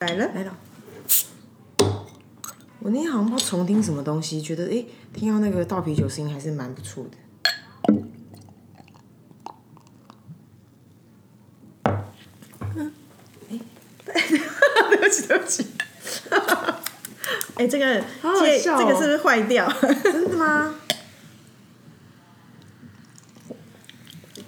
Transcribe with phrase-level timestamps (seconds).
[0.00, 0.56] 来了，来了。
[2.78, 7.18] 我那天好像不知道重听什么东西，觉得诶，听到那个倒啤酒声音还是蛮不错的。
[14.88, 15.66] 对不起，对不起。
[17.56, 19.70] 哎、这个这个是不是坏掉？
[20.02, 20.76] 真的吗？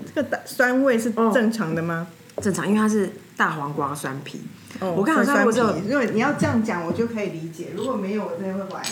[0.07, 2.07] 这个大酸味是正常的吗？
[2.41, 4.41] 正常，因为它是大黄瓜酸皮。
[4.81, 8.87] 哦我刚好酸说，我有皮如果你要这样讲，我就可以理解；如果没有，我真的会怀疑。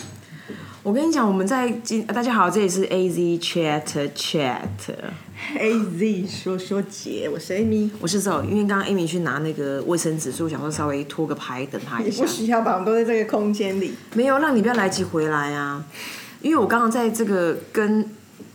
[0.82, 3.82] 我跟你讲，我们在今大家好，这里是 A Z Chat
[4.14, 7.91] Chat，A Z 说说姐，我是 Amy。
[8.00, 12.34] 我是走，因为刚刚 Amy 去拿那个卫生纸，所以我想说稍微拖个牌等她一下你不。
[12.34, 12.72] 需要吧？
[12.72, 13.92] 我们都在这个空间里。
[14.14, 15.84] 没有让你不要来及回来啊，
[16.41, 18.08] 因为我刚刚在这个跟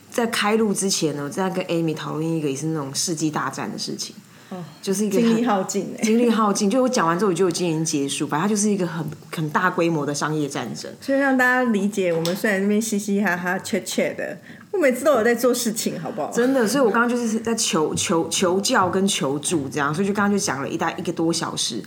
[0.09, 4.15] 在开录之前呢，我在跟 Amy 讨论一个也是那种世纪大战的事情，
[4.55, 6.69] 哦，就是一个很精力耗尽哎、精力耗尽。
[6.69, 10.91] 就我讲完之后，我就今年结束，反正它就是一个很很大规模的商业战争。
[11.01, 14.37] 所以让大家理解，我们虽然那边嘻嘻哈哈、切切的，
[14.71, 16.31] 我每次都有在做事情，好不好？
[16.31, 21.83] 真的，所以我刚刚就是在求求求教跟求助这样，所以就刚刚就讲了一大一个多小时，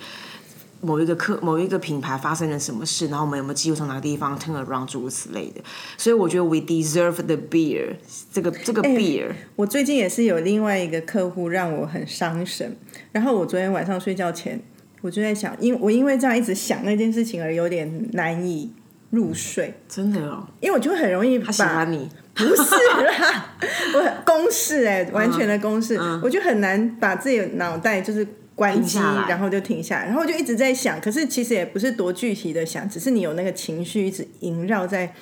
[0.81, 5.61] 某一个客某一个品牌发生了什么事，然后我们有没有机会从哪个地方 turn around 诸如此类的。
[5.97, 7.97] 所以我觉得 we deserve the beer，
[8.33, 12.77] 这个这个 beer，、我最近也是有另外一个客户让我很伤神，
[13.13, 14.61] 然后我昨天晚上睡觉前，
[15.01, 18.73] 我就在想，因我因为这样一直想那件事情而有点难以
[19.11, 23.57] 入睡，真的哦，因为我就会很容易他喜把欢你，不是啦，
[23.95, 28.27] 我很公式哎、完全的公式，我就很难把自己的脑袋就是
[28.59, 35.15] 关机，然后就停下来，然后我就一直在想，可是其实也不是多具体的想，只是你有那个情绪一直萦绕在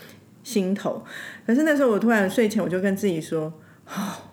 [0.42, 1.04] 心头。
[1.46, 3.52] 可是那时候我突然睡前，我就跟自己说，
[3.86, 4.32] 哦。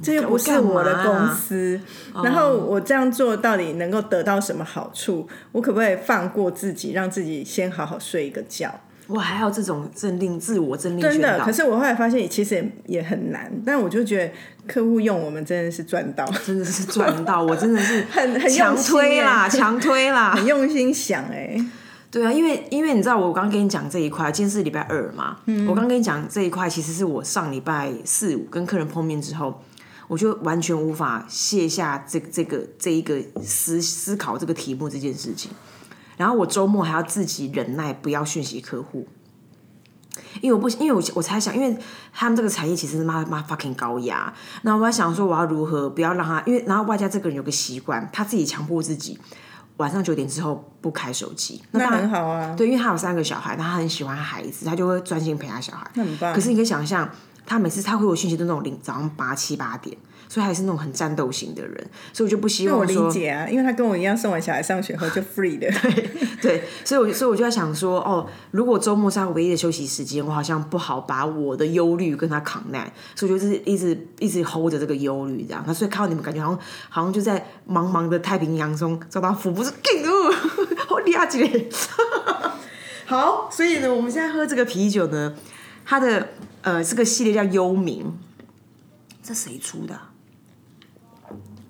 [0.00, 1.80] 这又不是我的公司，
[2.22, 5.26] 然后我这样做到底能够得到什么好处？
[5.50, 8.80] 我可不可以放过自己，让自己先好好睡一个觉？
[9.08, 13.50] 我还有这种镇定自我镇定真的，可是我后来发现，其实也也很难。
[13.64, 14.32] 但我就觉得
[14.66, 21.58] 客户用我们真的是赚到，真的是赚到，我真的是 很很强推啦，耶 强推啦，很用心想哎、
[22.10, 25.66] 对啊，因为因为你知道，我刚刚跟你讲这一块，今天是礼拜二嘛，嗯。
[25.66, 29.62] 我刚跟你讲这一块，其实是我上礼拜四五跟客人碰面之后，
[30.06, 35.50] 我就完全无法卸下这个这个这一个思思考这个题目这件事情，
[36.18, 39.08] 然后我周末还要自己忍耐，不要讯息客户。
[40.42, 41.78] 因为我不，因为我我猜想，因为
[42.12, 49.18] 他们这个产业其实是妈妈 fucking 高压，那我在想说我要如何不要让他，因为然后外加这个人有个习惯，他自己强迫自己
[49.76, 55.88] 晚上九点之后不开手机，那很好啊，对，因为他有三个小孩，他很喜欢孩子，他就会专心陪他小孩。
[55.94, 56.34] 那很棒。
[56.34, 57.08] 可是你可以想象，
[57.46, 59.96] 他每次他回我讯息都那种零早上八七八点，
[60.28, 61.74] 所以还是那种很战斗型的人，
[62.12, 65.68] 所以我就不希望我理解啊，因为他跟我一样送完小孩上学后就 free 的，
[66.42, 75.64] 对，所以我所以我就在想说，哦，如果周末是他唯一的休息时间，我好像不好把我的忧虑跟他扛难，所以我就是一直一直 hold 着这个忧虑这样。
[75.66, 76.60] 那所以看到你们感觉好像
[76.90, 79.72] 好像就在茫茫的太平洋中找到福，不是？
[80.86, 81.68] 好厉害姐。
[83.06, 85.34] 好，所以呢，我们现在喝这个啤酒呢，
[85.84, 86.28] 它的
[86.60, 88.04] 呃这个系列叫幽冥，
[89.22, 90.07] 这谁出的啊、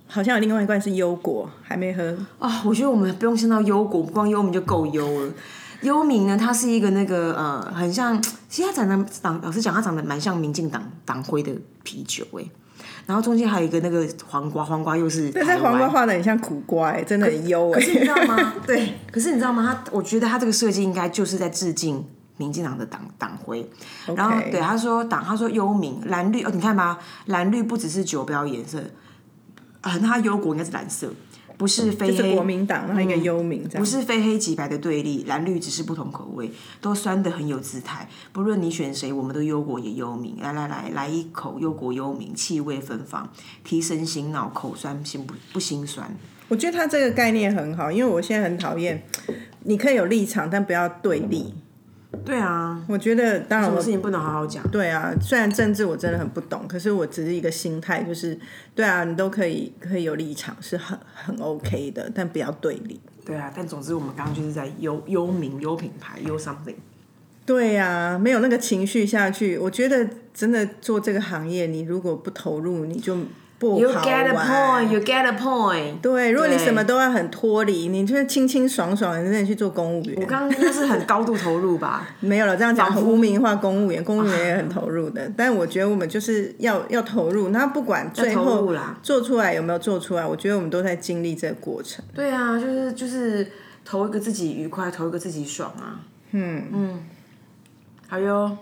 [0.08, 2.16] 好像有另外一罐是优果，还没喝。
[2.38, 5.32] 啊，我觉得我们不用先到优果，光幽冥就够优了。
[5.82, 11.52] 幽冥呢，它是一个那个呃，很像，其实它长得长，老实讲，它长得蛮像民进党党徽的
[11.84, 12.44] 啤酒哎。
[13.06, 18.54] 然后中间还有一个那个黄瓜，黄瓜又是但是黄瓜画的很像苦瓜哎、真的很优哎、可是你知道吗？
[18.66, 19.62] 对，可是你知道吗？
[19.64, 22.04] 他我觉得他这个设计应该就是在致敬
[22.36, 23.66] 民进党的党党徽。
[24.14, 28.78] 然后对他说党，他说幽冥蓝绿哦，你看吧，蓝绿不只是酒标颜色，
[29.88, 31.10] 啊、那它忧国应该是蓝色，
[31.56, 33.66] 不是非黑就是国民党，那一个幽冥。
[33.70, 36.50] 不是非黑即白的对立，蓝绿只是不同口味，
[36.80, 38.08] 都酸的很有姿态。
[38.32, 40.36] 不论你选谁，我们都忧国也忧民。
[40.40, 43.28] 来来来，来一口忧国忧民，气味芬芳，
[43.64, 46.14] 提神醒脑，口酸心不不心酸。
[46.48, 49.02] 我觉得他这个概念很好，因为我现在很讨厌，
[49.64, 51.54] 你可以有立场，但不要对立。
[52.24, 54.66] 对啊，我觉得，当然我什么事情不能好好讲？
[54.70, 58.38] 对啊，虽然政治我真的很不懂，可是我只是一个心态，就是
[58.74, 63.00] 对啊，你都可以可以有立场，是很很 OK 的，但不要对立。
[63.24, 66.76] 对啊，但总之我们刚刚就是在忧忧民、忧品牌、忧 something。
[67.44, 73.16] 对呀、没有那个情绪下去，我觉得真的做这个行业，你如果不投入，你就
[73.58, 74.32] 不 You 好 get a。
[74.32, 76.00] point, you get a point。
[76.00, 80.14] 对，如果你什么都要很脱离，你就是清清爽爽的，真的去做公务员。
[80.20, 82.08] 我刚刚应该是很高度投入吧？
[82.20, 85.30] 没有了，这样讲很仿佛污名化公务员， 公务员也很投入的。
[85.36, 92.04] 但我觉得我们就是要要投入，那不管最后啦做出来有没有做出来，我觉得我们都在经历这个过程。
[92.14, 93.50] 对啊，就是就是
[93.84, 96.00] 投一个自己愉快，投一个自己爽啊。
[96.30, 97.04] 嗯嗯，
[98.06, 98.56] 好哟。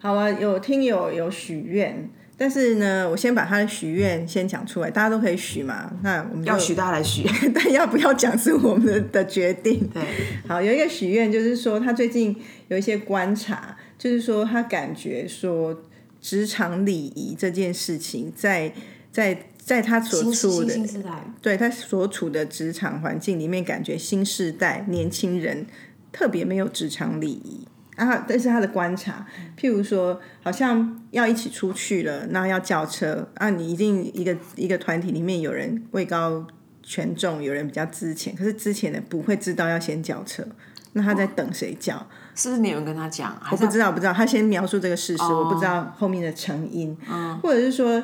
[0.00, 2.08] 好啊，有听友有许愿，
[2.40, 5.92] 但是呢，我先把他的许愿先讲出来，大家都可以许嘛。
[6.04, 9.84] 那我们要许大家来许， 但要不要讲是我们的的决定。
[9.92, 10.00] 对，
[10.46, 12.36] 好， 有一个许愿就是说，他最近
[12.68, 15.82] 有一些观察，就是说他感觉说
[16.20, 18.72] 职场礼仪这件事情，在
[19.10, 20.78] 在在他所处的
[21.42, 25.66] 对他所处的职场环境里面，感觉新时代年轻人
[26.12, 27.66] 特别没有职场礼仪。
[27.98, 29.26] 啊，但是他的观察。
[29.58, 36.46] 譬如说，好像要一起出去了，那要叫车啊，你一定一个一个团体里面有人位高
[36.82, 40.46] 权重，有人比较之前，可是之前的不会知道要先叫车，
[40.92, 42.06] 那他在等谁叫？
[42.34, 43.36] 是不是你有人跟他讲？
[43.50, 44.12] 我不知道，不知道。
[44.12, 46.96] 他先描述这个事实，我不知道后面的成因。
[47.42, 48.02] 或者是说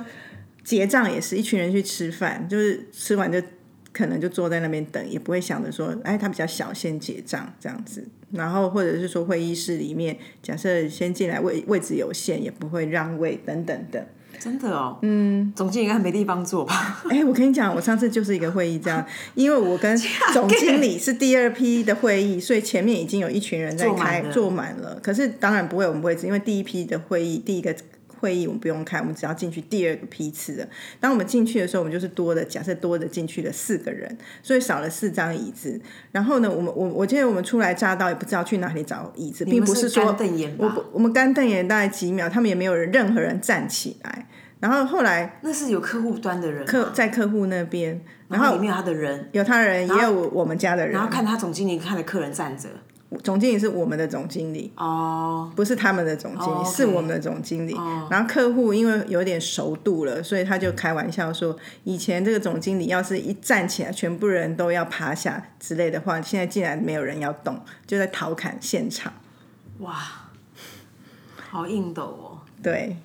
[0.63, 3.41] 结账也是一群人去吃饭，就是吃完就。
[3.95, 8.07] 可能就坐在那边等，也不会想着说，哎，他比较小，先结账这样子。
[8.33, 14.09] 然后或者是说，会议室里面，假设先进来位位置有限，也不会让位等等的。
[14.41, 17.03] 真的哦，嗯，总经理应该没地方坐吧？
[17.09, 19.07] 哎，我跟你讲，我上次就是一个会议这样，
[19.37, 19.97] 因为我跟
[20.35, 24.99] 总经理是第二批的会议，所以前面已经有一群人在开坐满了。
[25.01, 27.75] 可是当然不会我们位置，因为第一批的会议第一个。
[28.21, 30.69] 会议我们不用开，我们只要进去第二个批次的。
[31.01, 35.81] 当我们进去的时候，我们就是多的，假设多的进去了四个人，所以少了四张椅子。
[36.13, 40.17] 然后呢，我们我我记得我们初来乍到，也不知道去哪里找椅子，并不是说
[40.59, 44.27] 我我们干瞪眼大概几秒，他们也没有人任何人站起来。
[44.61, 50.93] 然后后来那是有客户端的人，客在客户那边，然后里面有他的人，有他人，也有我们家的人。
[50.95, 52.69] 然后看他总经理看的客人站着。
[53.23, 57.75] 总经理是我们的总经理哦，不是他们的总经理，是我们的总经理。
[58.11, 69.13] 然后客户因为有点熟度了，所以他就开玩笑说，以前这个总经理要是一站起来，全部人都要趴下之类的话，现在竟然没有人要动，就在调侃现场。
[69.79, 69.97] 哇，
[71.51, 72.39] 好硬斗哦！
[72.63, 72.97] 对。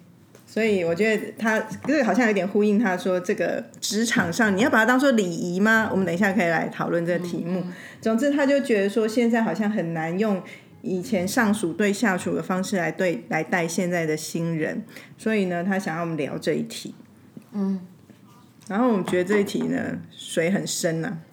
[0.51, 5.87] 所以我觉得他这个好像有点呼应他说这个职场上你要把它当做礼仪吗？
[5.91, 7.63] 我们等一下可以来讨论这个题目。
[8.01, 10.41] 总之，他就觉得说现在好像很难用
[10.81, 14.83] 以前上属对下属的方式来对来带现在的新人，
[15.19, 16.95] 所以呢，他想要我们聊这一题。
[17.53, 17.79] 嗯，
[18.67, 21.19] 然后我们觉得这一题呢水很深呐。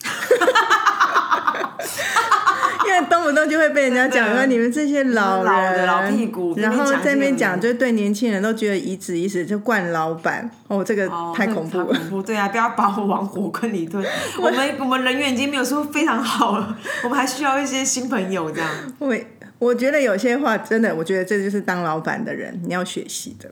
[3.03, 12.23] 动不动就会被人家讲说你们这些老人老屁股，然后在那边讲，就对年轻人都觉得颐指一使，就惯老板哦，这个太恐怖了。
[12.25, 14.05] 对啊，不要把我往火坑里推。
[14.41, 18.71] 我们我们人员已经没有说非常好了， 我们还需要一些新朋友这样。
[18.99, 19.17] 我
[19.59, 23.51] 我觉得有些话真的，我觉得这就是当老板的人你要学习的。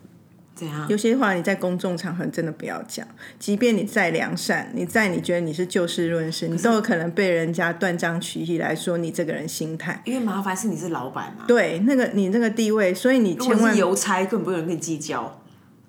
[0.88, 3.04] 有些话你在公众场合真的不要讲，
[3.40, 10.00] 即便你再良善，你在你觉得你是就事论事，你都有可能被人家断章取义来说你这个人心态。
[10.04, 15.40] 因为麻烦是你是老板嘛，对，那个你那个地位，所以你千万邮差根本不有人跟你计较。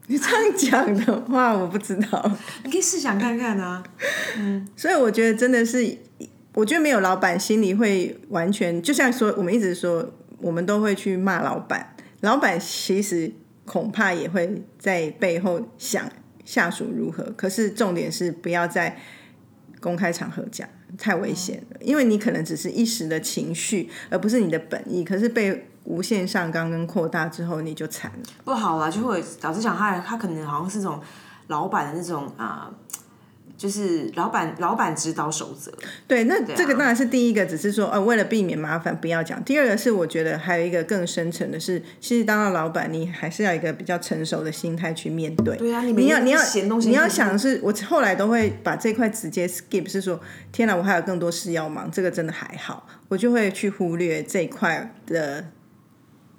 [0.07, 2.31] 你这样讲的话，我不知道，
[2.63, 3.83] 你可以试想看看啊。
[4.37, 5.97] 嗯，所以我觉得真的是，
[6.53, 13.31] 我觉得没有老板心里会完全，就像说我们一直说，我们都会去骂老板，老板其实。
[13.65, 16.09] 恐怕也会在背后想
[16.43, 18.97] 下属如何，可是重点是不要在
[19.79, 20.67] 公开场合讲，
[20.97, 21.77] 太危险了。
[21.81, 28.23] 因为你可能只是一时的情绪，而不是你的本意，可是被无限上纲跟扩大之后，你就惨了。
[28.43, 31.01] 不好了，就会导致讲他他可能好像是这种
[31.47, 32.71] 老板的那种啊。
[33.57, 35.71] 就是老板，老板指导守则。
[36.07, 39.43] 对，那这个当然是第一个，只是说，呃，为了避免麻烦，不要讲。
[39.43, 45.55] 第二个是，我觉得还有一个更深层的是，其实当了老板，你还是要一个比较成熟的心态去面对。
[45.57, 46.39] 对啊，你要你要
[46.79, 50.19] 你要想的是，我后来都会把这块直接 skip，是说，
[50.51, 55.45] 天哪，我还有更多事要忙，这个真的还好，我就会去忽略这一块的。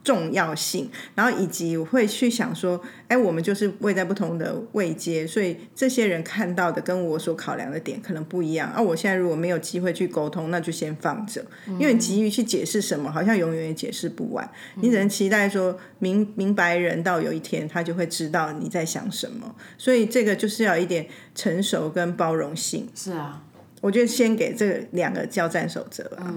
[0.07, 8.71] 重要性，然后以及我会去想说，哎，我们就是位在不同的位阶，所以这些人看到的跟我所考量的点可能不一样。
[8.71, 11.45] 啊，我现在如果没有机会去沟通，那就先放着，
[11.81, 14.49] 因为急于去解释什么，好像永远也解释不完。
[14.77, 22.89] 你只能期待说明明白人到有一天他就会知道你在想什么，所以这个就是要一点成熟跟包容性。
[22.95, 23.43] 是啊，
[23.81, 26.33] 我觉得先给这两个交战守则啊。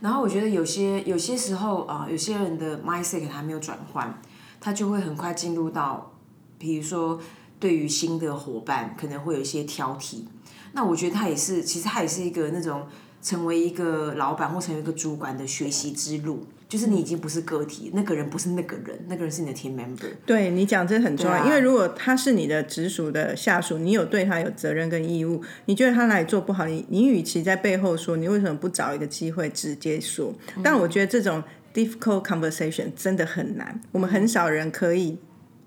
[0.00, 4.20] 然后我觉得有些有些时候啊，有些人的 mindset 还没有转换，
[4.58, 6.12] 他就会很快进入到，
[6.58, 7.20] 比如说
[7.58, 10.24] 对于新的伙伴可能会有一些挑剔。
[10.72, 12.86] 那我觉得他也是，其实他也是一个那种
[13.20, 20.06] 成为一个老板或成为一个主管的学习之路，就是你已经不是个体，那个人不是那个人，那个人是你的 team member。
[20.24, 30.32] 对你讲这很重要，啊因为如果他是你的直属的下属，你有对他有责任跟义务，你觉得他哪里做不好，你你与其在背后说，你为什么不找一个机会直接说？
[30.62, 31.42] 但我觉得这种
[31.74, 35.18] difficult conversation 真的很难，我们很少人可以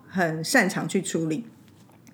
[0.07, 1.43] 很擅长去处理。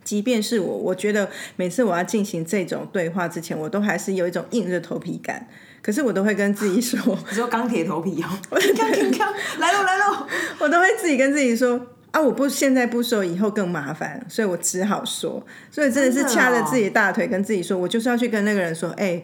[0.04, 5.48] 即便是我，我觉得每次我要进行这种对话之前，我都还是有一种硬着头皮感。
[5.82, 8.28] 可是我都会跟自己说，你说钢铁头皮哦，
[8.76, 10.28] 看看看，来喽来喽，
[10.60, 11.80] 我都会自己跟自己说
[12.12, 15.46] 啊，我不现在不说，以后更麻烦，所以我只好说。
[15.70, 19.22] 所以真的是掐着自己的大腿跟自己说，我就是要去跟那个人说，哎、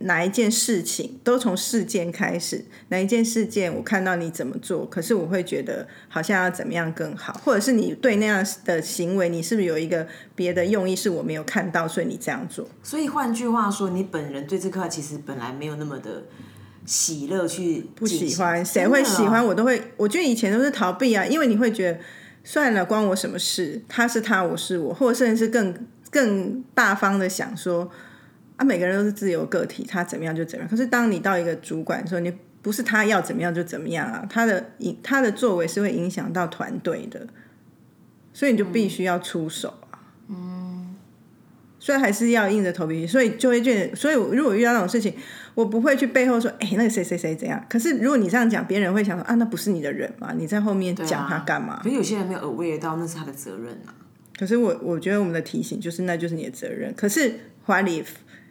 [0.00, 12.66] 哪一件事情都从事件开始，哪一件事件我看到你怎么做，可是我会觉得好像要怎么样更好，或者是你对那样的行为，你是不是有一个别的用意是我没有看到，所以你这样做？
[12.82, 16.24] 所以换句话说，你本人对这块其实本来没有那么的
[16.88, 19.44] 喜乐去不不喜欢，谁会喜欢？
[19.44, 19.92] 我都会。
[19.98, 21.98] 我觉得以前都是逃避啊，因为你会觉得
[22.42, 23.82] 算了，关我什么事？
[23.86, 27.90] 他是他，我是我，或者甚至是更更大方的想说
[28.56, 30.70] 啊，每个人都是自由个体，他怎么样就怎么样。
[30.70, 37.26] 可是当你到一个主管的时候，你不是他要怎么样就怎么样啊，他的影他的作为是会影响到团队的，
[38.32, 40.00] 所以你就必须要出手啊。
[40.28, 40.96] 嗯，
[41.78, 45.12] 所以还是要硬着头皮，所以就会觉得，所以我如果遇到那种事情。
[45.58, 47.60] 我不会去背后说，哎、那个谁谁谁怎样。
[47.68, 50.32] 可是如果你这样讲，别人会想说，啊，那不是你的人嘛？
[50.36, 51.80] 你在后面讲他干嘛？
[51.82, 53.90] 可是有些人没有 aware 到那是他的责任啊。
[54.38, 56.94] 可是我我觉得我们的提醒就是，那就是你的责任。
[56.94, 58.06] 可是 what if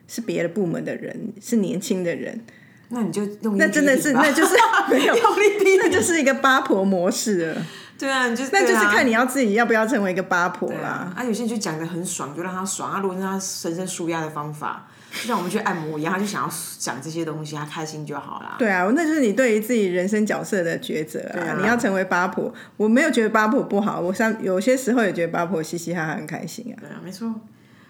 [0.05, 2.41] 是别的部门的人，是年轻的人，
[2.89, 4.53] 那你就用那真的是那就是
[4.91, 7.65] 没有，用力批那就是一个八婆模式了。
[7.97, 11.13] 对啊，你就那就是看你要自己要不要成为一个八婆啦。
[11.15, 12.91] 啊，有些人就讲的很爽，就让他爽。
[12.91, 18.55] 啊，如果是他深深舒压的方法，就像我们去按摩一样，他就想要讲这些东西，他开心就好啦。
[18.59, 21.39] 对啊，那就是你对于自己人生角色的抉择啊。
[21.39, 26.75] 啊你要成为八婆，我没有觉得八婆不好，我像有些时候也觉得八婆嘻嘻哈哈很开心啊。
[26.79, 27.33] 对啊，没错。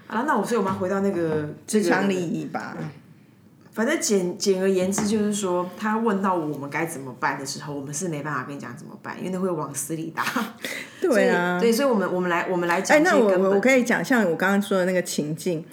[0.08, 2.78] 好了，那我所以我们要回到那个职场礼这个仪吧。
[3.74, 10.24] 反正简简而言之，就是说，他问到我们该怎么办的时候，我们是没办法跟你讲怎么办，因为那会往死里打。
[11.00, 13.16] 对啊， 对，所以我们我们来我们来讲哎，那。
[13.16, 15.64] 我我可以讲，像我刚刚说的那个情境，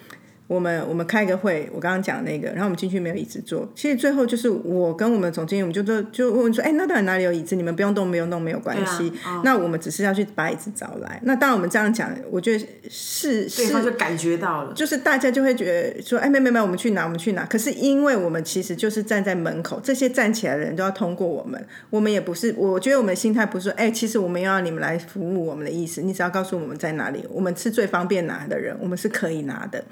[0.46, 7.56] 我们我们开个会，我刚刚讲那个，然后我们进去没有椅子坐，其实最后就是我跟我们总经理，我们就说就问说，哎，那到底哪里有椅子？
[7.56, 9.10] 你们不用动，不用动，没有关系。
[9.42, 11.18] 那我们只是要去把椅子找来。
[11.24, 17.46] 那当然我们这样讲，我觉得是是就感觉到了，就是大家就会觉得说，哎，没没没，我们去哪，我们去哪。
[17.46, 29.82] 可是因为我们其实就是站在门口，这些站起来的人都要通过我们，我们也不是，我觉得我们的心态不是说，哎，其实我们要你们来服务我们的意思，你只要告诉我们在哪里，我们是最方便拿的人，我们是可以拿的。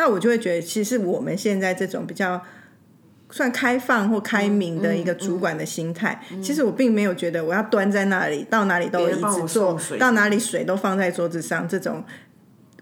[0.00, 2.40] 那我就会觉得，其实我们现在这种比较。
[3.32, 12.02] 算开放或开明的一个主管的心态，其实我并没有觉得我要端在那里，到哪里都有椅别人帮我子坐，到哪里水都放在桌子上，这种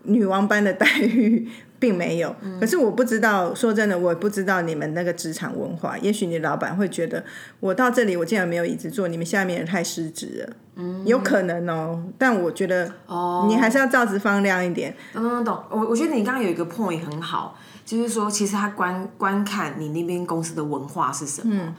[0.04, 1.46] 女王般的待遇
[1.78, 2.34] 并没有。
[2.60, 5.96] 可是我不知道，说真的，我不知道你们那个职场文化。
[5.98, 7.24] 也许你老板会觉得，
[7.60, 10.56] 我到这里我竟然没有椅子坐，你们下面人太失职了。
[10.76, 12.02] 嗯，有可能哦。
[12.16, 14.94] 但我觉得，哦，你还是要照直放亮一点。
[15.12, 15.64] 懂懂懂懂。
[15.70, 21.74] 我我觉得你刚刚有一个 point 很好，就是说，其实他观观看你那边公司的文化是什么。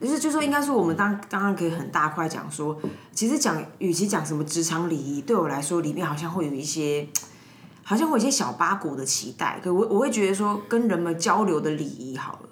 [0.00, 2.78] 就是，就说应该说，我们当刚刚可以很大块讲说，
[3.12, 7.06] 其实讲，与其讲什么职场礼仪，对我来说，里面好像会有一些，
[7.84, 9.60] 好像会有一些小八股的期待。
[9.62, 12.48] 可我我会觉得说，跟人们交流的礼仪好了。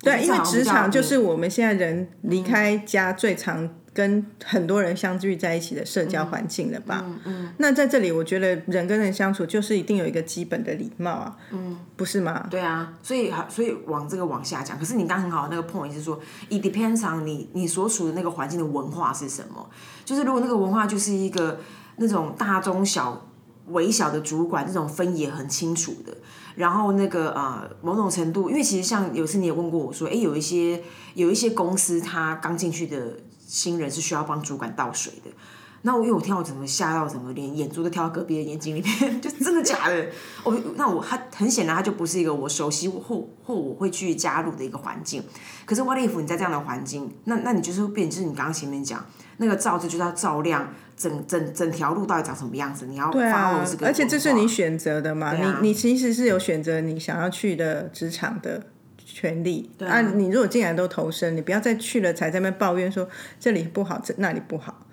[0.00, 7.02] 对，因为职场就是我们现在人离开家最常跟很多人相聚在一起的社交环境了吧？
[7.04, 7.52] 嗯嗯。
[7.56, 12.46] 那在这里，我觉得人跟人相处就是一定有一个基本的礼貌啊，嗯，不是吗？
[12.50, 14.78] 对啊，所以好，所以往这个往下讲。
[14.78, 19.68] 可是你刚刚很好的那个 point 是说，it depends on 你你所处的那个环境的文化是什么。
[20.04, 21.58] 就是如果那个文化就是一个
[21.96, 23.25] 那种大中小
[23.68, 26.16] 微小的主管，这种分野很清楚的。
[26.54, 30.82] 然后那个呃，某种程度，因为其实像有次你也问过我说，哎，有一些
[31.14, 35.30] 有一些公司，他刚进去的新人是需要帮主管倒水的。
[35.82, 40.06] 那我因为我听到我整个吓到，整个连眼珠都跳到隔壁的眼睛里面，就真的假的？
[40.42, 45.22] 哦，那我他很显然他就不是一个我熟悉或或我会去加入的一个环境。
[45.64, 49.04] 可是 what if 你在这样的环境，那那你就是会变，就是你刚刚前面讲
[49.38, 58.62] 那个照字就是要照亮整整整条路到底长什么样子，你要对 follow 啊这，个而且这是你选择的嘛，啊你你其实是有选择你想要去的职场的
[58.96, 60.00] 权利啊。
[60.00, 64.86] 你如果进来都投身，你不要再去了才在那边抱怨说这里不好，这那里不好。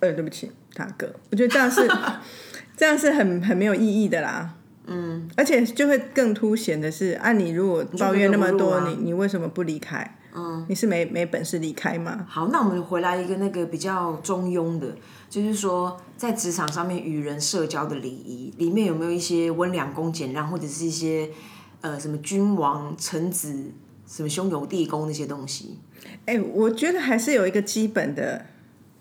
[0.00, 1.86] 呃，对不起，大哥，我觉得这样是
[2.76, 4.54] 这样是很很没有意义的啦。
[4.86, 10.18] 嗯，而且就会更凸显的是，啊，你如果抱怨那么多，你你为什么不离开？
[10.34, 12.26] 嗯，你是没没本事离开吗？
[12.28, 14.96] 好，那我们回来一个那个比较中庸的，
[15.28, 21.28] 就是说在职场上面与人社交的礼仪里面有没有一些温良恭俭让，或者是一些
[21.82, 23.72] 呃什么君王臣子
[24.06, 25.78] 什么兄友弟恭那些东西？
[26.26, 28.46] 哎，我觉得还是有一个基本的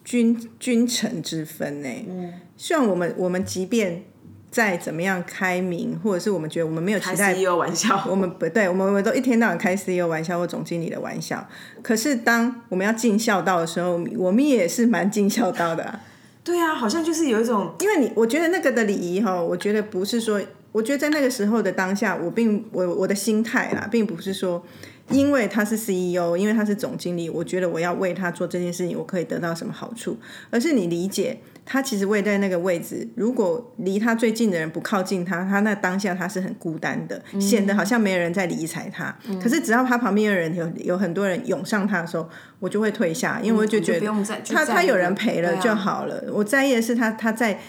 [0.03, 1.89] 君君臣之分呢。
[2.09, 4.03] 嗯，希望我们我们即便。
[4.51, 11.47] 再怎么样开明，或者是我们觉得我们没有期待，CEO 玩笑，我们不对，我们我们都一天到晚开 CEO 玩笑或总经理的玩笑。
[11.81, 16.01] 可是当我们要尽孝道的时候，我们也是蛮尽孝道的。
[16.43, 20.41] 对啊，好像就是有一种，因为你我觉得那个的礼仪哈，我觉得不是说，
[20.73, 24.61] 我觉得在那个时候的当下，我并我我的心态啦，并不是说。
[25.09, 30.15] 因为他是 CEO，因为他是总经理，我觉得我要为他做这件事情，我可以得到什么好处？
[30.49, 39.15] 而是你理解，他其实位在那个位置，如果离他最近的人不靠近他，他那当下他是很孤单的，显得好像没有人在理睬他。
[39.41, 42.27] 可是只要他旁边的人有有很多人涌上他的时候，
[42.59, 44.07] 我就会退下，因为我就觉得
[44.49, 46.23] 他他有人陪了就好了。
[46.33, 47.59] 我在意的是他他在。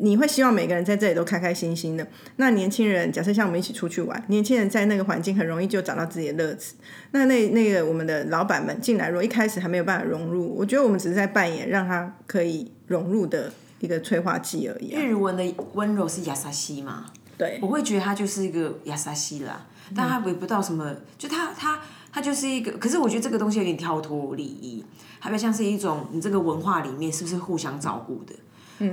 [0.00, 2.06] 你会希望每个人在这里都开开心心的。
[2.36, 6.76] 那年轻人，假设像我们一起出去玩，年轻人在那个环境很容易就找到自己的乐子。
[7.10, 14.92] 那那那个我们的老板们进来，如果一开始还没有办法融入，我觉得我们只是在扮演让他可以融入的一个催化剂而已。
[14.94, 17.06] 日文的温柔是亚萨西嘛？
[17.38, 21.80] 对，我会觉得它就是一个亚萨西啦，但他围不到什么，就它它
[22.10, 22.72] 它就是一个。
[22.72, 24.84] 可是我觉得这个东西有点跳脱礼仪，
[25.20, 28.34] 它比较像是一种你这个文化里面是不是互相照顾的？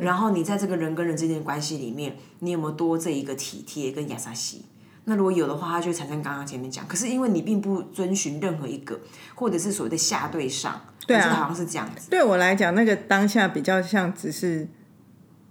[0.01, 4.65] 然后你在这个人跟人之间的关系里面，你有没有多这一个体贴跟亚萨西？
[5.03, 6.87] 那如果有的话，它就会产生刚刚前面讲。
[6.87, 8.99] 可是因为你并不遵循任何一个，
[9.35, 12.09] 或者是所谓的下对上，对啊，好像是这样子。
[12.09, 14.67] 对我来讲，那个当下比较像只是，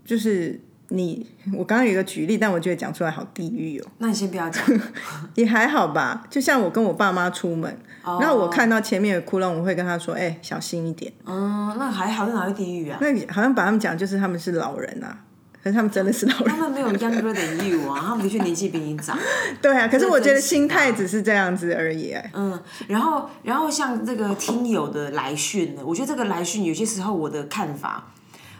[0.04, 3.87] 就是你，我刚刚有一个举例，但我觉得讲出来好地狱哦。
[3.99, 4.62] 那你先不要讲，
[5.34, 6.25] 也还好吧。
[6.28, 7.76] 就像我跟我爸妈出门。
[8.20, 12.99] 然后我看到前面有窟窿，我会跟他说：“哎，小心一点。”嗯，那还好，在哪个地狱啊？
[13.00, 15.25] 那好像把他们讲就是他们是老人啊，
[15.64, 16.49] 可是他们真的是老人。
[16.49, 19.18] 他们没有 younger than you 啊，他们的确年纪比你长。
[19.62, 22.14] 对啊，可是我觉得心态只是这样子而已。
[22.35, 28.12] 嗯，然后，然后像这个听友的来讯呢，我觉得这个来讯有些时候我的看法，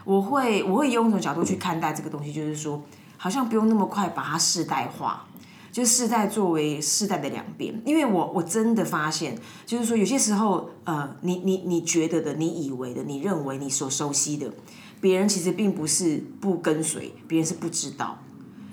[0.03, 2.83] 我会我会用一种角度去看待这个东西，就是说，
[3.17, 5.27] 好像不用那么快把它世代化。
[5.71, 14.49] 就世代作为世代的两边，因为我我真的发现，就是说有些时候，呃，你你你觉得的，你以为的，你认为你所熟悉的，
[15.01, 18.17] 别人其实并不是不跟随，别人是不知道，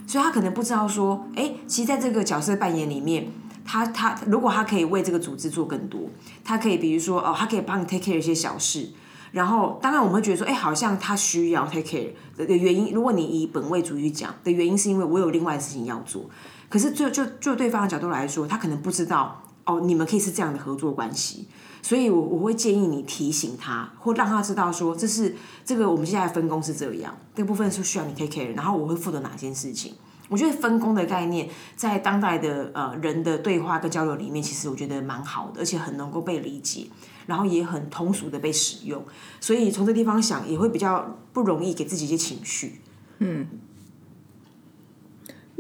[0.07, 3.29] 所以他可能不知道说，哎，其实在这个角色扮演里面，
[3.65, 6.09] 他他如果他可以为这个组织做更多，
[6.45, 8.89] 他可以比如说哦，他可以帮你 take care 一些小事，
[9.33, 16.29] 然后当然我们会觉得说，哎，好像他需要 take care 的原因，如果你以本位主义讲的原因，是因为我有另外的事情要做。
[16.69, 21.47] 可是，就就就对方的角度来说，他可能不知道哦，你们可以是这样的合作关系，
[21.83, 29.95] 所以我我会建议你提醒他，或让他知道说，这是这个我们现在分工是这样，这部分是需要你 take care，然后我会负责哪件事情。
[30.29, 36.87] 我觉得分工的概念在当代的呃人的对话跟交流里面，其实我觉得蛮好的，而且很能够被理解，
[37.27, 39.05] 然后也很通俗的被使用，
[39.41, 42.81] 所以从这地方想，也会比较不容易给自己一些情绪。
[43.19, 43.47] 嗯。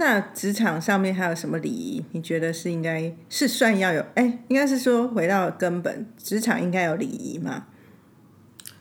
[0.05, 2.05] 那职场上面还有什么礼仪？
[2.11, 4.05] 你觉得是应该是算要有？
[4.17, 7.67] 哎，应该是说回到根本，职场应该有礼仪吗？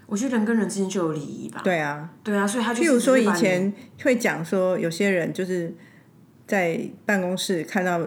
[0.07, 1.61] 我觉得人跟人之间就有礼仪吧。
[1.63, 5.71] 对啊，对啊，所以他就譬如说以前会讲说，有些人就是
[6.47, 8.01] 在办公室看到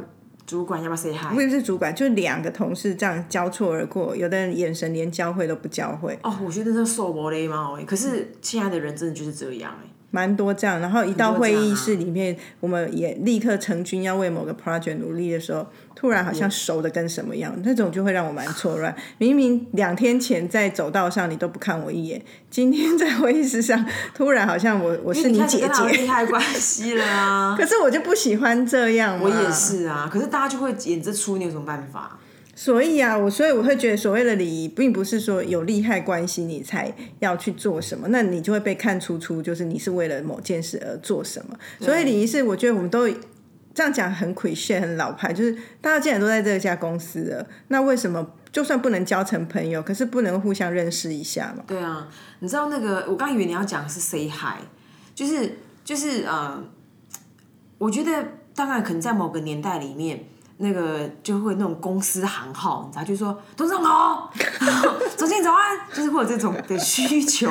[0.44, 6.18] 主管要不要 say hi，不是主管，就是两个同事这样交错而过，有的人眼神连交汇都不交汇。
[6.24, 7.78] 哦，我觉得这受不了嘛！
[7.86, 9.88] 可是现在的人真的就是这样哎。
[10.14, 18.94] 蛮多这样，然后一到会议室里面，我们也立刻成军要为某个 project 努力的时候，突然好像熟的跟什么样，那种就会让我蛮错乱。
[19.18, 27.56] 明明两天前在走道上你都不看我一眼，今天在会议室上突然好像我我是你姐姐，利害关系了啊！
[27.58, 30.08] 可是我就不喜欢这样，我也是啊。
[30.12, 32.20] 可是大家就会演这出，你有什么办法？
[32.56, 41.58] 所以啊，我所以我会觉得所谓的礼仪，并不是说有利害关系你才要去做什么，那你就会被看出出就是你是为了某件事而做什么。
[41.80, 43.08] 所以礼仪是我觉得我们都
[43.74, 51.64] 这样讲很诙谐、很老派，就是大家既然都在这家公司了，那为什么就算不能交成朋友，可是不能互相认识一下嘛？
[51.66, 54.62] 对啊，你知道那个我刚以为你要讲是 say hi，
[55.12, 56.62] 就是就是呃，
[57.78, 60.26] 我觉得当然可能在某个年代里面。
[60.58, 64.30] 那个就会那种公司行号，你知道，就说董事长好，
[65.16, 67.50] 总经理早安，就是会有这种的需求。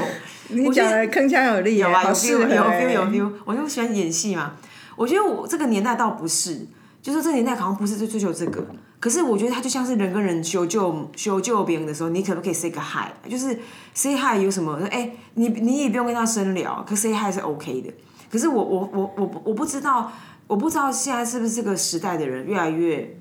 [0.50, 3.32] 你讲的铿锵有力，有啊，有 feel，有 feel，有 feel。
[3.46, 4.54] 我就喜欢演戏嘛，
[4.96, 6.68] 我觉得我这个年代倒不是，
[7.02, 8.66] 就是这个年代好像不是最追求这个。
[9.00, 13.12] 可是我觉得它就像是人跟人修旧修旧别人的时候，你可不可以 say 个 hi？
[13.30, 13.60] 就是
[13.94, 14.80] say hi 有什么？
[14.90, 17.94] 哎、你你也不用跟他深聊，可 say hi 是 OK 的。
[18.32, 20.12] 可是我我我我我不知道，
[20.48, 23.20] 我不知道现在是不是这个时代的人越来越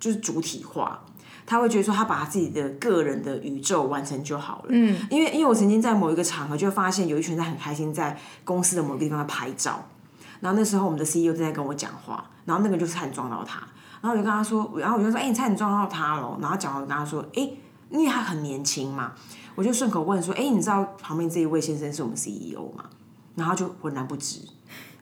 [0.00, 1.04] 就是主体化。
[1.44, 4.66] 他会觉得说，他把他自己的个人的宇宙完成就好了。
[4.68, 9.84] 嗯，因为因为我曾经在某一个场合就发现有一群人在很开心在公司的某个地方拍照，
[10.40, 13.58] 然后那时候我们的 CEO 正在跟我讲话，然后那个人就差点撞到他，
[14.00, 16.38] 然后我就跟他说，然后我就说，哎、你差点撞到他了。
[16.40, 17.50] 然后讲完我跟他说，哎、
[17.90, 19.12] 因为他很年轻嘛，
[19.56, 22.84] 我就顺口问说，哎、你知道旁边这一位先生是我们 CEO 吗？
[23.34, 24.38] 然后他就浑然不知。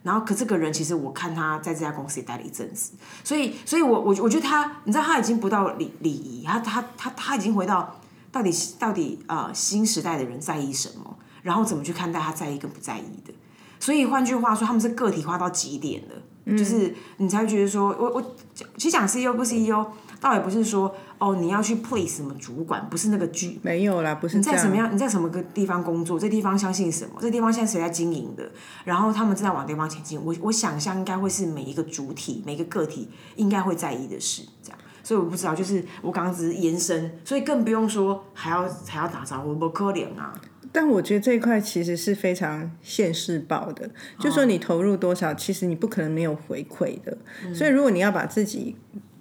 [0.03, 8.01] 然后，可这个人其实我看他在这家公司也待了一阵子，所以，所以我我我觉得他，你知道他已经不到礼礼仪，他他他他已经回到
[8.33, 13.35] 到底到底呃新时代的人在意什么，然后怎么去看待他在意跟不在意的。
[13.79, 16.03] 所以换句话说，他们是个体化到极点
[16.51, 18.35] 的，就是你才会觉得说，我我
[18.77, 19.87] 其实讲 CEO 不 CEO，
[20.21, 24.93] 倒也不是说哦你要去 please 什么主管，不是那个剧，没有啦，不是你在什么样？
[24.93, 26.19] 你在什么个地方工作？
[26.19, 27.13] 这地方相信什么？
[27.21, 28.51] 这地方现在谁在经营的？
[28.85, 30.21] 然后他们正在往地方前进。
[30.23, 34.79] 我我想象应该会是每一个主体、每一个个体应该会在意的事，这样。
[35.03, 40.33] 所以我不知道，就是我刚刚只是延伸，所以更不用说还要还要打招呼，不可怜啊！
[40.73, 47.17] 但我觉得这一块其实是非常现世报的，就说你投入多少，其实你不可能没有回馈的。
[47.55, 48.77] 所以如果你要把自己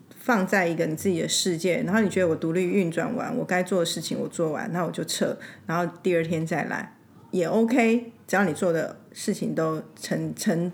[0.10, 6.96] 放在一个你自己的世界，然后你觉得我独立运转完，我该做的事情我做完，那我就撤，然后第二天再来
[7.32, 10.72] 也 OK，只要你做的事情都成成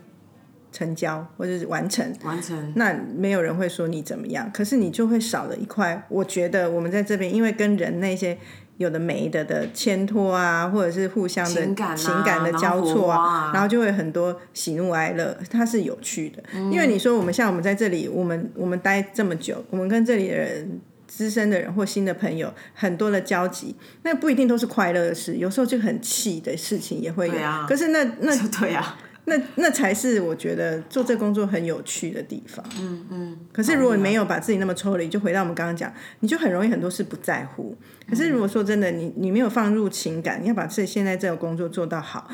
[0.73, 6.05] 成交或者是完成，完成那没有人会说你怎么样，可是你就会少了一块。
[6.09, 8.37] 我觉得我们在这边，因为跟人那些
[8.77, 16.43] 有的没的的牵拖啊，或者是互相的情感啊情感的交错啊然后就会很多喜怒哀乐，它是有趣的。
[16.71, 20.81] 因为你说我们像我们在这里，我们我们待这么久，我们跟这里的人。
[21.07, 27.33] 资深的人或新的朋友，很多的交集，那不一定都是快乐的事，有时候就很气的事情也会有。
[27.33, 32.63] 对啊可是那那 对啊，那那才是我觉得做这工作很有趣的地方。
[32.79, 33.39] 嗯嗯。
[33.51, 37.77] 可是如果你没有把自己那么抽离，就回到我们刚刚讲，你就很容易很多事不在乎。
[38.09, 42.29] 可是如果说真的，你你没有放入情感，你要把自己现在这个工作做到好，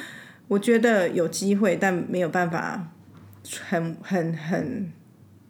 [0.47, 2.88] 我觉得有机会，但没有办法
[3.69, 4.91] 很很很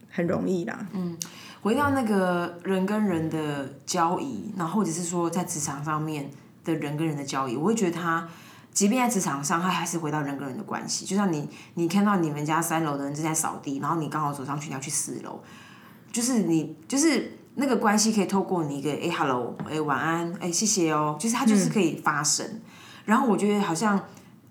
[0.09, 0.87] 很容易啦。
[0.93, 1.17] 嗯
[1.63, 6.27] 回到那个人跟人的交易，然后或者是说在职场上面
[6.65, 8.27] 的人跟人的交易，我会觉得他，
[8.73, 11.05] 即便在职场上，他还是回到人跟人的关系。
[11.05, 15.41] 就像你，你看到你们家三楼的人正在扫地，然后你刚好走上去，你要去四楼，
[16.11, 22.61] 就是你就是那个关系可以透过你一个哎、hello 哎、晚安哎、谢谢哦，就是它就是可以发生。
[23.03, 23.99] 然后我觉得好像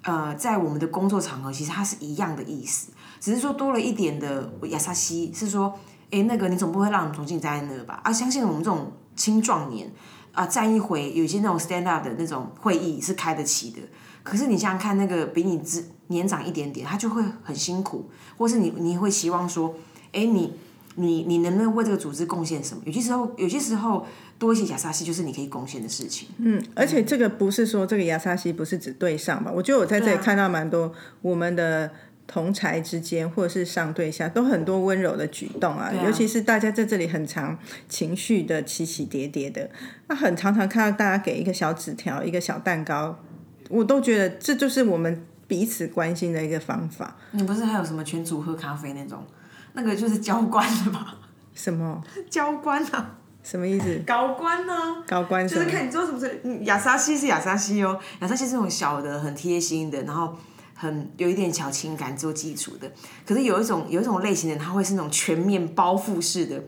[0.02, 5.72] 呃在我们的工作场合，其实它是一样的意思，只是说多了一点的亚萨西，是说
[6.10, 7.98] 哎那个你总不会让你重新站在那吧？
[8.04, 9.90] 啊，相信我们这种青壮年
[10.32, 13.80] 啊站一回，有一些那种 stand up 的那种会议是开得起的。
[14.22, 19.74] 可是你想想看，那个比你之年长一点点，他就会很辛苦，或是你你会希望说，
[20.12, 20.52] 哎你。
[20.96, 22.82] 你你能不能为这个组织贡献什么？
[22.84, 24.04] 有些时候，有些时候
[24.40, 26.28] 多一些亚萨西就是你可以贡献的事情。
[26.38, 29.52] 嗯，而且这个不是说这个亚萨西不是指对上吧？
[29.54, 31.92] 我觉得我在这里看到蛮多我们的
[32.26, 35.90] 同才之间，或者是上对下，都很多温柔的举动啊。
[35.94, 37.56] 啊尤其是大家在这里很常
[37.88, 39.70] 情绪的起起跌跌的，
[40.08, 43.16] 那很常常看到大家给一个小纸条、一个小蛋糕，
[43.70, 47.16] 我都觉得这就是我们彼此关心的一个方法。
[47.30, 49.24] 你不是还有什么全组喝咖啡那种？
[49.72, 51.14] 那个就是交官的吧？
[51.54, 54.02] 什么交官啊，什么意思？
[54.04, 55.46] 高官啊，高官？
[55.46, 56.40] 就是看你做什么事。
[56.42, 60.36] 嗯亚莎西是亚莎西哦，亚莎西是那种小的、很贴心的，然后
[60.74, 62.90] 很有一点小情感做基础的。
[63.24, 66.60] 可是有一种有一种类型的人，他会是那种全面包覆式的，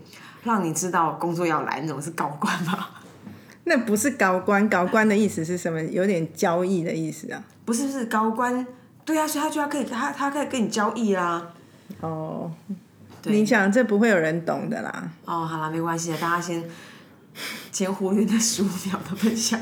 [0.44, 3.01] 让你知道工作要来那种是高官吧？
[3.64, 5.80] 那不是高官，高官的意思是什么？
[5.82, 7.42] 有点交易的意思啊。
[7.64, 8.66] 不是不是高官，
[9.04, 11.54] 对啊，所以他就要可以他他可以跟你交易啦。
[12.00, 12.50] 哦，
[13.24, 15.10] 你想这不会有人懂的啦。
[15.24, 16.64] 哦，好了，没关系的，大家先
[17.70, 19.60] 先忽略那十五秒的分享。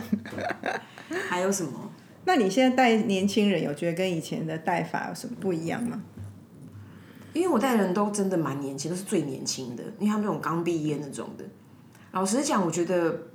[1.28, 1.90] 还有什么？
[2.24, 6.00] 那你现在带年轻人，有觉得跟以前的带法有什么不一样吗？
[7.32, 11.44] 因为我带的人都真的蛮年轻，都是最年轻的，因为他们那种刚毕业那种的。
[12.12, 13.29] 老实讲，我觉得，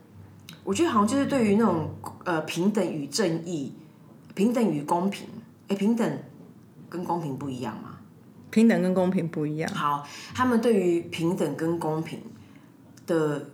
[0.65, 1.89] 我觉得好像就是对于那种
[2.25, 3.71] 呃平等与正义、
[4.33, 5.25] 平等与公平，
[5.69, 6.19] 哎，平等
[6.89, 7.99] 跟公平不一样吗？
[8.49, 9.71] 平等跟公平不一样。
[9.73, 12.19] 好，他们对于平等跟公平
[13.05, 13.49] 的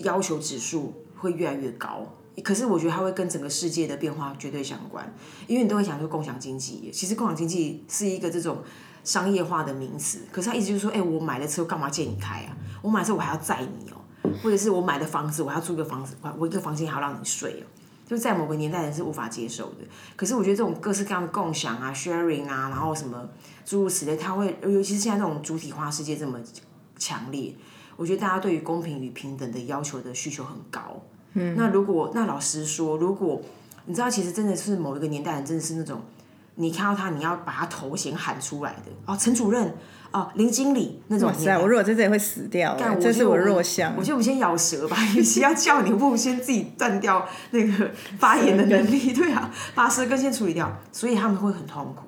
[0.00, 2.06] 要求指数会越来越高。
[2.42, 5.14] 可是我觉得它会跟整个世界的变化绝对相关，
[5.46, 8.62] 因为你都会想说共享经济，其实共享经济是一个这种
[9.04, 12.56] 商业化的名词，可是它意思就是说，哎、我买了车干嘛借你开啊？
[12.80, 13.96] 我买车我还要载你哦、
[14.42, 17.64] 或者是我买的房子我要租一个房子，我我一个房间还要让你睡哦、
[18.06, 19.78] 就在某个年代人是无法接受的。
[20.16, 23.28] 可是我觉得这种各式各样的共享啊、sharing 啊，然后什么
[23.64, 26.38] 诸如此类，它会，尤其是现在这种主体化世界这么
[26.98, 27.54] 强烈，
[27.96, 31.02] 我觉得大家对于公平与平等的要求的需求很高。
[31.34, 33.40] 嗯，那如果那老实说，如果
[33.86, 36.02] 你知道，其实真的是某一个年代人，真的是那种
[36.56, 39.72] 你看到他，你要把他头衔喊出来的哦，陈主任
[40.10, 44.02] 哦，林经理那种哇塞，我如果在这里会死掉、干欸，这是我弱项我。
[44.02, 49.12] 觉得我们先咬舌吧， 与其要叫你，不如先自己断掉那个发言的能力。
[49.14, 52.02] 对啊，把舌根先处理掉，所以他们会很痛苦。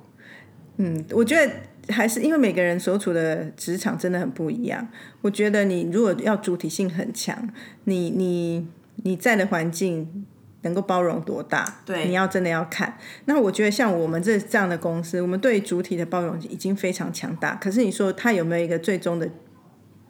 [0.77, 1.53] 嗯，我觉得
[1.89, 4.87] 还是因为每个人所处的职场真的很不一样。
[5.23, 7.49] 我觉得你如果要主体性很强，
[7.85, 10.27] 你你你在的环境
[10.65, 12.99] 能够包容多大，对你要真的要看。
[13.25, 17.55] 那我觉得像我们这这样的公司，我们对主体的包容已经非常强大。
[17.55, 19.31] 可是你说它有没有一个最终的？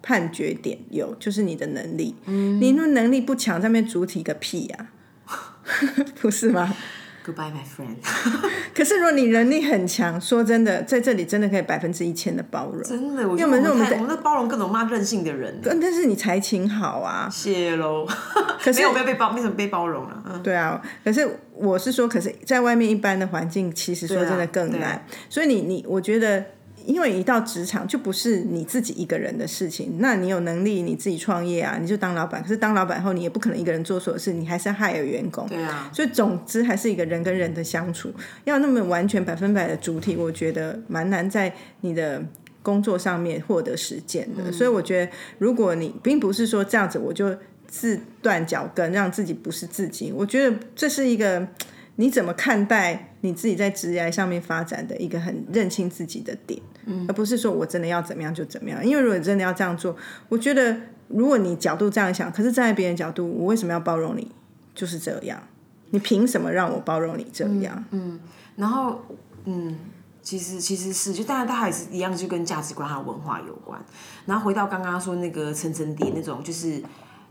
[0.07, 2.15] 判决点有，就是你的能力。
[2.27, 4.89] 嗯，你那能力不强，上面主体个屁呀、
[6.21, 6.77] 不是吗？
[7.25, 7.97] Goodbye, my friend。
[8.77, 12.83] 可是如果你能力很强，说真的，在这里真的可以百分之一千的包容。
[12.83, 15.59] 真的，我觉因为我们得我们在包容各种骂任性的人。
[15.65, 18.07] 但但是你才情好啊，谢喽。
[18.61, 20.23] 可是没 有没有被包，没怎么被包容了。
[20.27, 20.83] 嗯，对啊。
[21.03, 25.07] 可是我是说，可是在外面一般的环境，其实说真的更难啊难。
[25.31, 26.45] 所以你你，我觉得，
[26.87, 32.43] 因为一到职场就不是你自己一个人的事情，那你有能力你自己创业啊，你就当老板。
[32.43, 35.49] 可是当老板后，你也不可能一个人做所有事，你还是要 hire 员工。
[35.49, 35.91] 对啊。
[35.93, 38.13] 所以总之还是一个人跟人的相处，
[38.45, 42.23] 要那么完全百分百的主体，我觉得蛮难在你的
[42.63, 44.53] 工作上面获得实践的。
[44.53, 51.49] 所以我觉得，如果你并不是说这样子，我就自断脚跟，让自己不是自己，我觉得这是一个
[51.97, 56.61] 你怎么看待你自己在职业上面发展的一个很认清自己的点，
[57.09, 58.85] 而不是说我真的要怎么样就怎么样。
[58.85, 59.97] 因为如果你真的要这样做，
[60.29, 60.77] 我觉得
[61.09, 64.31] 如果你角度这样想，可是站在别人角度，我为什么要包容你？
[64.75, 65.43] 就是这样。
[65.91, 67.85] 你凭什么让我包容你这样？
[67.93, 68.19] 嗯
[68.57, 69.01] 然后，
[69.45, 69.79] 嗯，
[70.23, 73.81] 其实其实是，就当然，它还是一样，就跟价值观还有文化有关。
[74.27, 76.81] 然后回到刚刚说那个层层叠那种，就是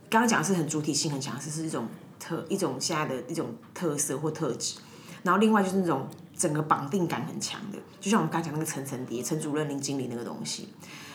[0.10, 1.88] 刚刚讲的是很主体性很强，是是一种
[2.20, 4.78] 特一种现在的一种特色或特质。
[5.24, 6.08] 然后另外就是那种
[6.44, 10.68] 整个绑定感很强的，就像我们刚才讲那个层层叠，陈主任、林经理那个东西。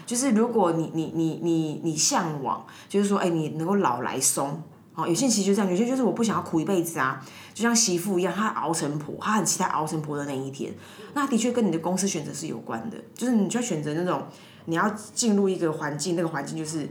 [0.06, 4.62] 就是如果你你你你你向往，就是说，哎，你能够老来松。
[4.94, 10.72] 哦，有些其实就这样，有些就是我不想要苦一辈子啊，就像媳妇一样，她熬成婆，她很期待熬成婆的那一天。
[11.12, 14.26] 那的确跟你的公司选择是有关的，就是你就要选择那种
[14.64, 16.88] 你要进入一个环境，那个环境就是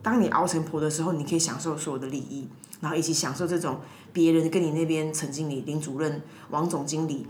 [0.00, 2.48] 当你熬成婆的时候，你可以享受所有的利益，
[2.80, 3.80] 然后一起享受这种
[4.12, 7.26] 别人跟你那边陈经理、林主任、王总经理、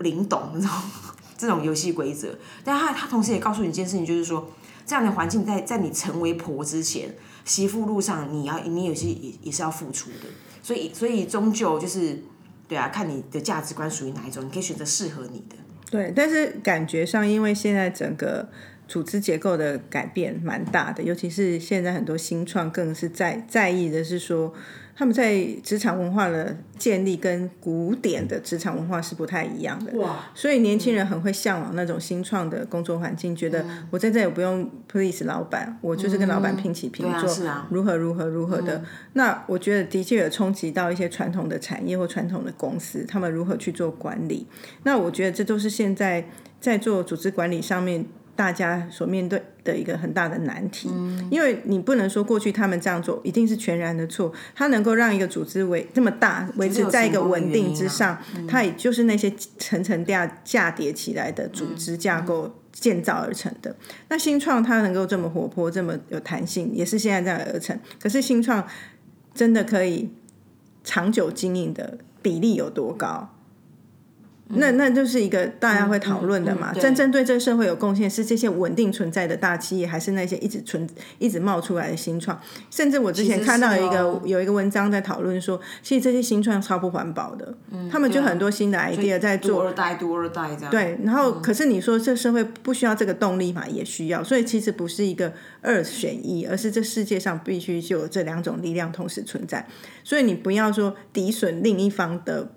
[0.00, 0.70] 林董那种
[1.36, 2.36] 这种游戏规则。
[2.64, 4.50] 但他他同时也告诉你一件事情，就是说
[4.86, 7.14] 这样的环境在在你成为婆之前，
[7.44, 10.28] 媳妇路上你要你有些也也是要付出的，
[10.62, 12.22] 所以所以终究就是
[12.68, 15.56] 对啊，看你的价值观属于哪一种，你可以选择适合你的。
[15.90, 18.48] 对，但是感觉上，因为现在整个
[18.88, 24.52] 组织结构的改变蛮大的，尤其是现在很多新创更是在在意的是说，
[24.94, 29.98] 他们在职场文化的建立跟古典的职场文化是不太一样的。
[29.98, 38.84] 哇，所以年轻人很会向往那种新创的工作环境，觉得我在这也不用 please 老板，我就是跟老板平起平对啊坐，是啊如何如何如何的。
[39.14, 44.46] 那我觉得的确有冲击到一些传统的产业或传统的公司，他们如何去做管理。
[44.82, 46.28] 那我觉得这都是现在
[46.60, 48.04] 在做组织管理上面。
[48.34, 50.88] 大家所面对的一个很大的难题，
[51.30, 58.18] 因为你不能说过去他们这样做一定是全然的错，它能够让一个组织维这么大维持在一个稳定之上，
[58.48, 63.76] 它也就是那些层层架架叠起来的组织架构建造而成的。
[64.08, 67.78] 那新创它能够这么活泼，这么有弹性，也是现在这样而成。
[68.00, 68.66] 可是新创
[69.34, 70.10] 真的可以
[70.82, 73.31] 长久经营的比例有多高？
[74.54, 76.72] 那那就是一个大家会讨论的嘛。
[76.74, 80.88] 真正对这个社会有贡献是这些稳定存在的大企业，还是那些一直存
[81.18, 82.40] 一直冒出来的新创？
[82.70, 87.54] 甚至我之前看到一个、哦有一个文章在讨论说，其实这些新创超不环保的，
[87.90, 89.64] 他们就很多新的 idea 在做做。
[89.64, 90.70] 二代，多二代这样。
[90.70, 93.66] 对，然后可是你说这社会不需要这个动力嘛？
[93.66, 99.66] 也需要，所以其实不是一个二选一，而是这世界上必须就有这两种力量同时存在。
[100.04, 102.52] 所以你不要说抵损另一方的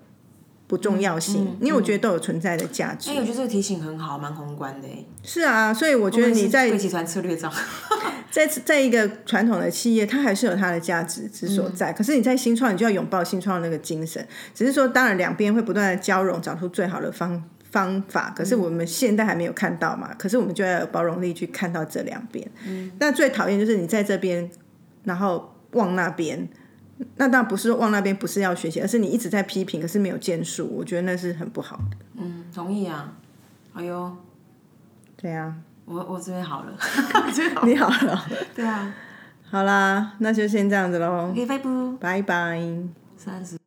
[0.68, 3.10] 不重要性，因为我觉得都有存在的价值。
[3.10, 5.04] 哎、我觉得这个提醒很好，蛮宏观的哎。
[5.22, 7.52] 是啊，所以我觉得你在集团策略上，
[8.32, 11.92] 在在一个传统的企业，它还是有它的价值之所在。
[11.92, 14.26] 可是你在新创，你就要拥抱新创的那个精神。
[14.54, 22.44] 只是说，当然两边会不断的交融，找出最好的方方法，可是我们现在还没有看到嘛，可是我们就要有包容力去看到这两边。
[22.66, 24.50] 嗯，那最讨厌就是你在这边，
[25.04, 26.48] 然后望那边。
[27.16, 31.96] 那当然不是说往那边不是要学习，而是你一直在批评，可是没有建树，我觉得那是很不好的。
[32.16, 33.12] 嗯，同意啊。
[33.74, 34.16] 哎呦，
[35.16, 35.54] 对啊，
[35.84, 36.72] 我我这边好了，
[37.64, 38.94] 你好了，对啊，
[39.50, 41.62] 好啦，那就先这样子喽，拜拜，
[42.00, 42.62] 拜拜。
[43.18, 43.65] 三十。